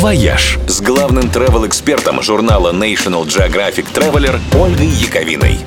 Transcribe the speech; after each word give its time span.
«Вояж» 0.00 0.58
с 0.66 0.80
главным 0.80 1.24
travel-экспертом 1.24 2.22
журнала 2.22 2.72
National 2.72 3.26
Geographic 3.26 3.84
Traveler 3.92 4.40
Ольгой 4.58 4.86
Яковиной. 4.86 5.58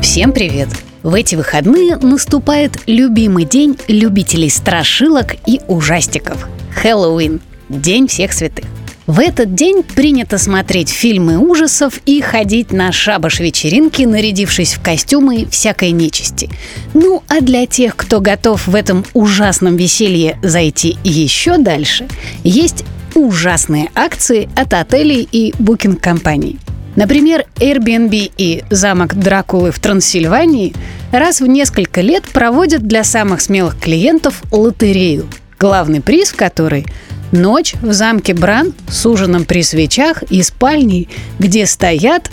Всем 0.00 0.32
привет! 0.32 0.70
В 1.02 1.12
эти 1.12 1.34
выходные 1.34 1.96
наступает 1.96 2.72
любимый 2.86 3.44
день 3.44 3.76
любителей 3.86 4.48
страшилок 4.48 5.34
и 5.46 5.60
ужастиков– 5.68 6.48
Хэллоуин– 6.76 7.42
День 7.68 8.08
всех 8.08 8.32
святых. 8.32 8.64
В 9.06 9.20
этот 9.20 9.54
день 9.54 9.82
принято 9.82 10.38
смотреть 10.38 10.88
фильмы 10.88 11.36
ужасов 11.36 12.00
и 12.06 12.22
ходить 12.22 12.72
на 12.72 12.90
шабаш-вечеринки, 12.90 14.04
нарядившись 14.04 14.74
в 14.74 14.82
костюмы 14.82 15.46
всякой 15.50 15.90
нечисти. 15.90 16.48
Ну, 16.94 17.22
а 17.28 17.42
для 17.42 17.66
тех, 17.66 17.96
кто 17.96 18.20
готов 18.22 18.66
в 18.66 18.74
этом 18.74 19.04
ужасном 19.12 19.76
веселье 19.76 20.38
зайти 20.42 20.96
еще 21.04 21.58
дальше, 21.58 22.08
есть 22.44 22.84
ужасные 23.18 23.90
акции 23.94 24.48
от 24.56 24.74
отелей 24.74 25.28
и 25.30 25.54
букинг-компаний. 25.58 26.58
Например, 26.96 27.44
Airbnb 27.56 28.32
и 28.36 28.64
замок 28.70 29.14
Дракулы 29.14 29.70
в 29.70 29.78
Трансильвании 29.78 30.74
раз 31.12 31.40
в 31.40 31.46
несколько 31.46 32.00
лет 32.00 32.24
проводят 32.24 32.82
для 32.82 33.04
самых 33.04 33.40
смелых 33.40 33.78
клиентов 33.78 34.42
лотерею, 34.50 35.28
главный 35.58 36.00
приз 36.00 36.30
в 36.30 36.36
которой– 36.36 36.86
ночь 37.32 37.74
в 37.82 37.92
замке 37.92 38.34
Бран 38.34 38.72
с 38.88 39.04
ужином 39.06 39.44
при 39.44 39.62
свечах 39.62 40.22
и 40.24 40.42
спальней, 40.42 41.08
где 41.38 41.66
стоят 41.66 42.30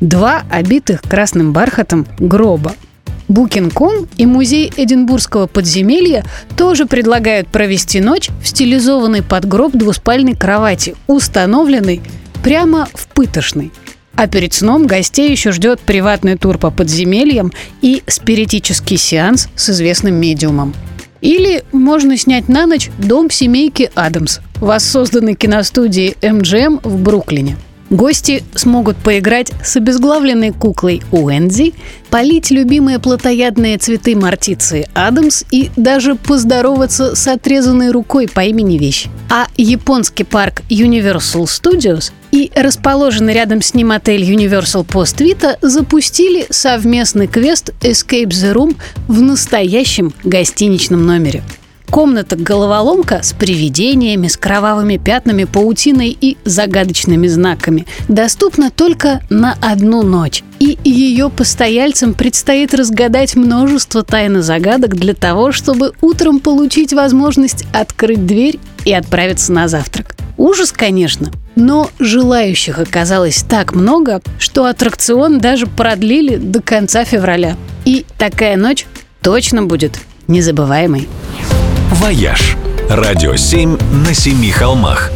два 0.00 0.42
обитых 0.50 1.02
красным 1.02 1.52
бархатом 1.52 2.06
гроба– 2.18 2.74
Booking.com 3.28 4.08
и 4.16 4.26
музей 4.26 4.72
Эдинбургского 4.76 5.46
подземелья 5.46 6.24
тоже 6.56 6.86
предлагают 6.86 7.48
провести 7.48 8.00
ночь 8.00 8.30
в 8.42 8.48
стилизованной 8.48 9.22
под 9.22 9.46
гроб 9.46 9.72
двуспальной 9.72 10.34
кровати, 10.34 10.96
установленной 11.06 12.00
прямо 12.42 12.88
в 12.94 13.08
пытошной. 13.08 13.70
А 14.14 14.26
перед 14.26 14.52
сном 14.52 14.86
гостей 14.86 15.30
еще 15.30 15.52
ждет 15.52 15.78
приватный 15.80 16.36
тур 16.36 16.58
по 16.58 16.70
подземельям 16.70 17.52
и 17.82 18.02
спиритический 18.06 18.96
сеанс 18.96 19.48
с 19.54 19.70
известным 19.70 20.14
медиумом. 20.14 20.74
Или 21.20 21.62
можно 21.72 22.16
снять 22.16 22.48
на 22.48 22.66
ночь 22.66 22.90
дом 22.98 23.30
семейки 23.30 23.90
Адамс, 23.94 24.40
воссозданный 24.56 25.34
киностудией 25.34 26.16
MGM 26.20 26.80
в 26.82 27.00
Бруклине– 27.02 27.56
Гости 27.90 28.44
смогут 28.54 28.96
поиграть 28.96 29.52
с 29.64 29.76
обезглавленной 29.76 30.52
куклой 30.52 31.02
Уэнзи, 31.10 31.74
полить 32.10 32.50
любимые 32.50 32.98
плотоядные 32.98 33.78
цветы 33.78 34.14
мартиции 34.14 34.88
Адамс 34.94 35.44
и 35.50 35.70
даже 35.76 36.14
поздороваться 36.14 37.16
с 37.16 37.26
отрезанной 37.26 37.90
рукой 37.90 38.28
по 38.28 38.44
имени 38.44 38.78
Вещь. 38.78 39.06
А 39.30 39.46
японский 39.56 40.24
парк 40.24 40.62
Universal 40.68 41.44
Studios 41.44 42.12
и 42.30 42.50
расположенный 42.54 43.32
рядом 43.32 43.62
с 43.62 43.72
ним 43.72 43.92
отель 43.92 44.22
Universal 44.22 44.86
Post 44.86 45.18
Vita 45.18 45.56
запустили 45.62 46.46
совместный 46.50 47.26
квест 47.26 47.70
Escape 47.80 48.28
the 48.28 48.52
Room 48.52 48.76
в 49.06 49.22
настоящем 49.22 50.12
гостиничном 50.24 51.06
номере. 51.06 51.42
Комната-головоломка 51.90 53.22
с 53.22 53.32
привидениями, 53.32 54.28
с 54.28 54.36
кровавыми 54.36 54.98
пятнами, 54.98 55.44
паутиной 55.44 56.16
и 56.20 56.36
загадочными 56.44 57.26
знаками 57.26 57.86
доступна 58.08 58.70
только 58.70 59.22
на 59.30 59.56
одну 59.60 60.02
ночь. 60.02 60.42
И 60.58 60.78
ее 60.84 61.30
постояльцам 61.30 62.14
предстоит 62.14 62.74
разгадать 62.74 63.36
множество 63.36 64.02
тайн 64.02 64.38
и 64.38 64.40
загадок 64.42 64.96
для 64.96 65.14
того, 65.14 65.52
чтобы 65.52 65.92
утром 66.00 66.40
получить 66.40 66.92
возможность 66.92 67.64
открыть 67.72 68.26
дверь 68.26 68.58
и 68.84 68.92
отправиться 68.92 69.52
на 69.52 69.68
завтрак. 69.68 70.14
Ужас, 70.36 70.70
конечно, 70.70 71.32
но 71.56 71.90
желающих 71.98 72.78
оказалось 72.78 73.42
так 73.42 73.74
много, 73.74 74.22
что 74.38 74.66
аттракцион 74.66 75.40
даже 75.40 75.66
продлили 75.66 76.36
до 76.36 76.62
конца 76.62 77.04
февраля. 77.04 77.56
И 77.84 78.04
такая 78.18 78.56
ночь 78.56 78.86
точно 79.20 79.64
будет 79.64 79.98
незабываемой. 80.28 81.08
«Вояж». 81.98 82.56
Радио 82.88 83.34
7 83.34 83.76
на 84.06 84.14
семи 84.14 84.52
холмах. 84.52 85.10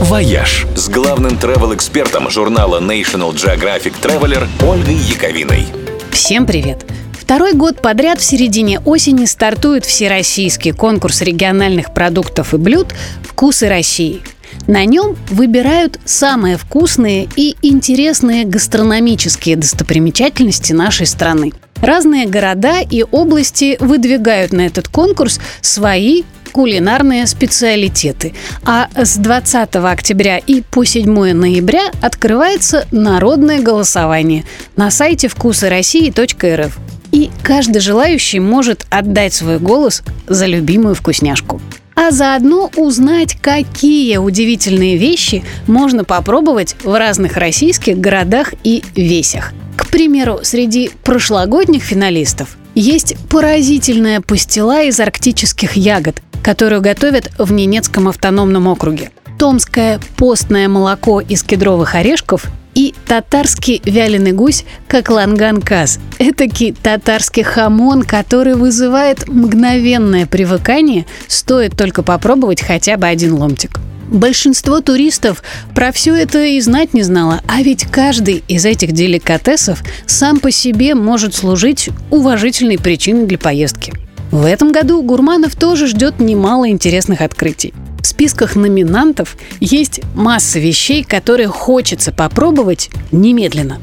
«Вояж» 0.00 0.66
с 0.74 0.88
главным 0.88 1.34
travel-экспертом 1.34 2.28
журнала 2.28 2.80
National 2.80 3.32
Geographic 3.32 3.92
Traveler 4.02 4.48
Ольгой 4.68 4.96
Яковиной. 4.96 5.66
Всем 6.10 6.44
привет! 6.44 6.84
Второй 7.12 7.52
год 7.52 7.80
подряд 7.80 8.18
в 8.18 8.24
середине 8.24 8.80
осени 8.80 9.26
стартует 9.26 9.84
всероссийский 9.84 10.72
конкурс 10.72 11.22
региональных 11.22 11.94
продуктов 11.94 12.52
и 12.52 12.56
блюд 12.56 12.88
«Вкусы 13.22 13.68
России». 13.68 14.20
На 14.66 14.84
нем 14.86 15.16
выбирают 15.30 16.00
самые 16.04 16.56
вкусные 16.56 17.28
и 17.36 17.54
интересные 17.62 18.44
гастрономические 18.44 19.54
достопримечательности 19.54 20.72
нашей 20.72 21.06
страны– 21.06 21.52
Разные 21.82 22.26
города 22.26 22.80
и 22.80 23.04
области 23.10 23.76
выдвигают 23.80 24.52
на 24.52 24.62
этот 24.62 24.88
конкурс 24.88 25.40
свои 25.60 26.24
кулинарные 26.52 27.26
специалитеты. 27.26 28.34
А 28.64 28.88
с 28.96 29.16
20 29.16 29.76
октября 29.76 30.38
и 30.38 30.62
по 30.62 30.84
7 30.84 31.32
ноября 31.32 31.90
открывается 32.00 32.86
народное 32.90 33.60
голосование 33.60 34.44
на 34.76 34.90
сайте 34.90 35.28
вкусыроссии.рф. 35.28 36.78
И 37.12 37.30
каждый 37.42 37.80
желающий 37.80 38.40
может 38.40 38.86
отдать 38.90 39.34
свой 39.34 39.58
голос 39.58 40.02
за 40.26 40.46
любимую 40.46 40.94
вкусняшку 40.94 41.60
а 41.98 42.12
заодно 42.12 42.70
узнать, 42.76 43.36
какие 43.42 44.18
удивительные 44.18 44.96
вещи 44.96 45.42
можно 45.66 46.04
попробовать 46.04 46.76
в 46.84 46.96
разных 46.96 47.36
российских 47.36 47.98
городах 47.98 48.54
и 48.62 48.84
весях. 48.94 49.52
К 49.88 49.90
примеру, 49.90 50.40
среди 50.42 50.90
прошлогодних 51.02 51.82
финалистов 51.82 52.58
есть 52.74 53.16
поразительная 53.30 54.20
пастила 54.20 54.82
из 54.82 55.00
арктических 55.00 55.76
ягод, 55.76 56.22
которую 56.42 56.82
готовят 56.82 57.30
в 57.38 57.50
Ненецком 57.52 58.06
автономном 58.06 58.68
округе. 58.68 59.10
Томское 59.38 59.98
постное 60.18 60.68
молоко 60.68 61.22
из 61.22 61.42
кедровых 61.42 61.94
орешков 61.94 62.44
и 62.74 62.94
татарский 63.06 63.80
вяленый 63.82 64.32
гусь, 64.32 64.66
как 64.88 65.08
ланганкас. 65.08 66.00
Этакий 66.18 66.72
татарский 66.74 67.42
хамон, 67.42 68.02
который 68.02 68.56
вызывает 68.56 69.26
мгновенное 69.26 70.26
привыкание, 70.26 71.06
стоит 71.28 71.78
только 71.78 72.02
попробовать 72.02 72.60
хотя 72.60 72.98
бы 72.98 73.06
один 73.06 73.32
ломтик. 73.32 73.80
Большинство 74.10 74.80
туристов 74.80 75.42
про 75.74 75.92
все 75.92 76.14
это 76.14 76.42
и 76.42 76.60
знать 76.60 76.94
не 76.94 77.02
знало, 77.02 77.42
а 77.46 77.62
ведь 77.62 77.84
каждый 77.84 78.42
из 78.48 78.64
этих 78.64 78.92
деликатесов 78.92 79.82
сам 80.06 80.40
по 80.40 80.50
себе 80.50 80.94
может 80.94 81.34
служить 81.34 81.90
уважительной 82.10 82.78
причиной 82.78 83.26
для 83.26 83.36
поездки. 83.36 83.92
В 84.30 84.46
этом 84.46 84.72
году 84.72 85.02
гурманов 85.02 85.56
тоже 85.56 85.86
ждет 85.86 86.20
немало 86.20 86.70
интересных 86.70 87.20
открытий. 87.20 87.74
В 88.00 88.06
списках 88.06 88.56
номинантов 88.56 89.36
есть 89.60 90.00
масса 90.14 90.58
вещей, 90.58 91.04
которые 91.04 91.48
хочется 91.48 92.10
попробовать 92.10 92.90
немедленно. 93.12 93.78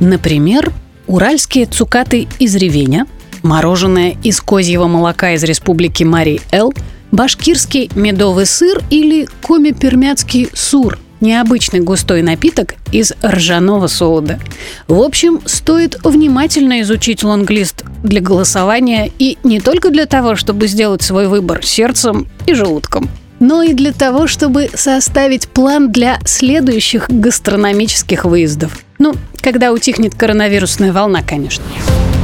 Например, 0.00 0.72
уральские 1.06 1.66
цукаты 1.66 2.28
из 2.38 2.54
ревеня, 2.56 3.06
мороженое 3.42 4.16
из 4.22 4.40
козьего 4.40 4.86
молока 4.86 5.32
из 5.32 5.44
республики 5.44 6.02
Марий-Эл– 6.02 6.72
башкирский 7.12 7.90
медовый 7.94 8.46
сыр 8.46 8.82
или 8.90 9.28
коми-пермяцкий 9.42 10.48
сур– 10.54 10.98
необычный 11.20 11.80
густой 11.80 12.22
напиток 12.22 12.74
из 12.92 13.12
ржаного 13.24 13.86
солода. 13.86 14.38
В 14.86 15.00
общем, 15.00 15.40
стоит 15.44 15.98
внимательно 16.04 16.80
изучить 16.82 17.24
лонглист 17.24 17.84
для 18.02 18.20
голосования 18.20 19.10
и 19.18 19.38
не 19.42 19.60
только 19.60 19.90
для 19.90 20.06
того, 20.06 20.36
чтобы 20.36 20.66
сделать 20.66 21.02
свой 21.02 21.28
выбор 21.28 21.64
сердцем 21.64 22.28
и 22.46 22.54
желудком, 22.54 23.08
но 23.38 23.62
и 23.62 23.74
для 23.74 23.92
того, 23.92 24.26
чтобы 24.26 24.70
составить 24.74 25.48
план 25.48 25.92
для 25.92 26.18
следующих 26.24 27.08
гастрономических 27.08 28.24
выездов. 28.24 28.78
Ну, 28.98 29.14
когда 29.42 29.72
утихнет 29.72 30.14
коронавирусная 30.14 30.92
волна, 30.92 31.22
конечно. 31.22 31.64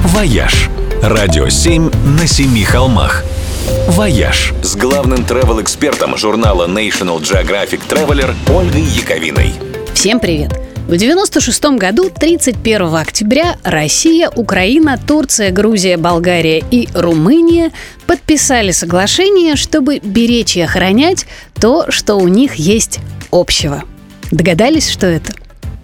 «Вояж»– 0.05 0.69
радио 1.03 1.49
7 1.49 1.91
на 2.19 2.27
семи 2.27 2.65
холмах– 2.65 3.25
«Вояж» 3.89 4.55
с 4.63 4.75
главным 4.75 5.25
travel-экспертом 5.25 6.17
журнала 6.17 6.67
National 6.67 7.21
Geographic 7.21 7.81
Traveler 7.89 8.35
Ольгой 8.51 8.83
Яковиной. 8.83 9.53
Всем 9.95 10.19
привет! 10.19 10.53
В 10.89 10.95
1996 10.95 11.79
году, 11.79 12.11
31 12.11 12.95
октября, 12.97 13.57
Россия, 13.63 14.31
Украина, 14.35 14.99
Турция, 14.99 15.51
Грузия, 15.51 15.97
Болгария 15.97 16.65
и 16.71 16.89
Румыния 16.93 17.71
подписали 18.07 18.73
соглашение, 18.73 19.57
чтобы 19.57 19.99
беречь 19.99 20.57
и 20.57 20.63
охранять 20.63 21.27
то, 21.61 21.91
что 21.91 22.17
у 22.17 22.27
них 22.27 22.57
есть 22.57 22.99
общего. 23.31 23.85
Догадались, 24.33 24.91
что 24.91 25.07
это? 25.07 25.33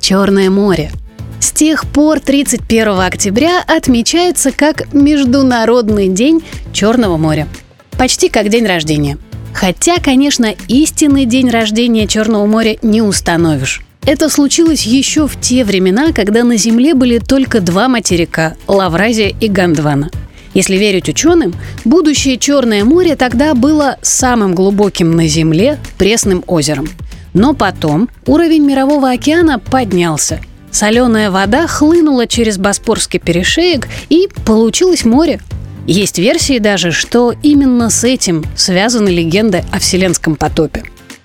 Черное 0.01 0.51
море. 0.51 0.91
С 1.39 1.53
тех 1.53 1.87
пор 1.87 2.19
31 2.19 3.01
октября 3.01 3.63
отмечается 3.65 4.51
как 4.51 4.93
Международный 4.93 6.09
день 6.09 6.43
Черного 6.73 7.17
моря– 7.17 7.47
Почти 7.99 8.29
как 8.29 8.49
день 8.49 8.65
рождения. 8.65 9.19
Хотя, 9.53 9.99
конечно, 9.99 10.55
истинный 10.69 11.25
день 11.25 11.51
рождения 11.51 12.07
Черного 12.07 12.47
моря 12.47 12.77
не 12.81 13.03
установишь. 13.03 13.83
Это 14.07 14.29
случилось 14.29 14.87
еще 14.87 15.27
в 15.27 15.39
те 15.41 15.65
времена, 15.65 16.13
когда 16.13 16.45
на 16.45 16.57
Земле 16.57 16.95
были 16.95 17.19
только 17.19 17.61
два 17.61 17.89
материка– 17.89 18.55
Лавразия 18.69 19.35
и 19.41 19.49
Гондвана. 19.49 20.11
Если 20.55 20.77
верить 20.77 21.09
ученым, 21.09 21.55
будущее 21.85 22.39
Черное 22.39 22.85
море 22.85 23.17
тогда 23.17 23.55
было 23.55 23.97
самым 24.01 24.55
глубоким 24.55 25.17
на 25.17 25.27
Земле 25.27 25.79
пресным 25.99 26.45
озером. 26.47 26.89
Но 27.35 27.53
потом 27.53 28.09
уровень 28.27 28.65
Мирового 28.65 29.11
океана 29.11 29.59
поднялся. 29.59 30.41
Соленая 30.71 31.33
вода 31.33 31.67
хлынула 31.67 32.29
через 32.29 32.59
Боспорский 32.59 33.19
перешеек 33.19 33.89
и 34.09 34.29
получилось 34.47 35.05
море. 35.05 35.41
Есть 35.89 36.19
версии 36.19 36.59
даже, 36.59 36.93
что 36.93 37.35
именно 37.43 37.89
с 37.89 38.05
этим 38.05 38.45
связаны 38.55 39.09
легенды 39.09 39.65
о 39.73 39.79
Вселенском 39.79 40.37
потопе. 40.37 40.83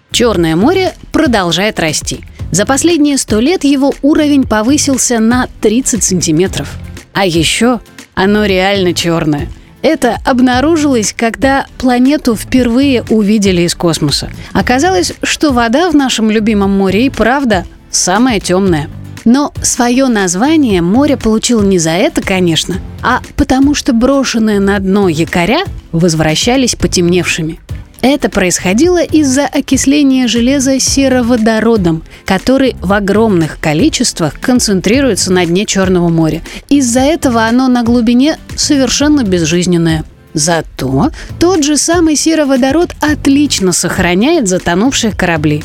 Черное 0.10 0.56
море 0.56 0.94
продолжает 1.12 1.82
расти. 1.82 2.22
За 2.50 2.66
последние 2.66 3.18
сто 3.18 3.42
лет 3.42 3.66
его 3.66 3.94
уровень 4.02 4.46
повысился 4.46 5.20
на 5.20 5.50
30 5.60 6.02
сантиметров. 6.02 6.78
А 7.12 7.26
еще 7.26 7.82
оно 8.14 8.46
реально 8.46 8.94
черное. 8.94 9.50
Это 9.82 10.18
обнаружилось, 10.24 11.12
когда 11.12 11.66
планету 11.78 12.38
впервые 12.38 13.04
увидели 13.10 13.64
из 13.64 13.76
космоса. 13.76 14.30
Оказалось, 14.54 15.12
что 15.24 15.52
вода 15.52 15.90
в 15.90 15.96
нашем 15.96 16.32
любимом 16.32 16.72
море 16.72 17.08
и 17.08 17.10
правда 17.10 17.66
самая 17.92 18.40
темная. 18.40 18.88
Но 19.26 19.54
свое 19.62 20.08
название 20.08 20.82
море 20.82 21.18
получило 21.18 21.62
не 21.62 21.80
за 21.80 21.92
это, 21.92 22.22
конечно, 22.22 22.76
а 23.02 23.22
потому 23.36 23.74
что 23.74 23.94
брошенные 23.94 24.60
на 24.60 24.80
дно 24.80 25.10
якоря 25.10 25.64
возвращались 25.92 26.76
потемневшими. 26.76 27.60
Это 28.02 28.28
происходило 28.30 29.02
из-за 29.02 29.46
окисления 29.46 30.28
железа 30.28 30.78
сероводородом, 30.78 32.04
который 32.26 32.76
в 32.82 32.92
огромных 32.92 33.62
количествах 33.62 34.34
концентрируется 34.42 35.32
на 35.32 35.46
дне 35.46 35.66
Черного 35.66 36.10
моря. 36.10 36.42
Из-за 36.68 37.00
этого 37.00 37.46
оно 37.46 37.70
на 37.70 37.82
глубине 37.84 38.38
совершенно 38.58 39.24
безжизненное. 39.24 40.04
Зато 40.34 41.12
тот 41.40 41.64
же 41.64 41.78
самый 41.78 42.18
сероводород 42.18 42.94
отлично 43.00 43.72
сохраняет 43.72 44.50
затонувшие 44.50 45.14
корабли. 45.14 45.64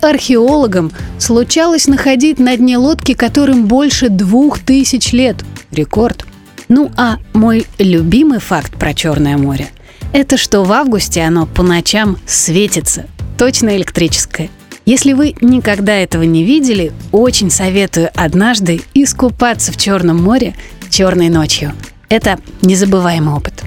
Археологам 0.00 0.92
случалось 1.18 1.86
находить 1.86 2.38
на 2.38 2.56
дне 2.56 2.78
лодки, 2.78 3.14
которым 3.14 3.66
больше 3.66 4.08
двух 4.08 4.58
тысяч 4.58 5.12
лет. 5.12 5.36
Рекорд. 5.70 6.24
Ну 6.68 6.90
а 6.96 7.18
мой 7.32 7.66
любимый 7.78 8.40
факт 8.40 8.74
про 8.74 8.94
Черное 8.94 9.36
море 9.36 9.68
это 10.12 10.36
что 10.36 10.62
в 10.64 10.72
августе 10.72 11.22
оно 11.22 11.46
по 11.46 11.62
ночам 11.62 12.16
светится. 12.26 13.06
Точно 13.36 13.76
электрическое. 13.76 14.48
Если 14.84 15.12
вы 15.12 15.34
никогда 15.40 15.94
этого 15.94 16.22
не 16.22 16.44
видели, 16.44 16.92
очень 17.12 17.50
советую 17.50 18.10
однажды 18.14 18.80
искупаться 18.94 19.70
в 19.70 19.76
Черном 19.76 20.22
море 20.22 20.54
черной 20.88 21.28
ночью. 21.28 21.74
Это 22.08 22.38
незабываемый 22.62 23.34
опыт. 23.34 23.64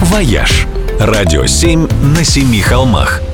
«Вояж»– 0.00 0.66
радио 1.00 1.46
7 1.46 1.88
на 2.16 2.24
семи 2.24 2.60
холмах– 2.60 3.20